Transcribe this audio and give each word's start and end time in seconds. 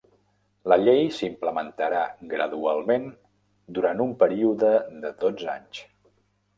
La 0.71 0.77
llei 0.83 1.03
s'implementarà 1.17 2.01
gradualment 2.33 3.07
durant 3.79 4.05
un 4.09 4.19
període 4.27 4.77
de 5.07 5.17
dotze 5.25 5.57
anys. 5.59 5.89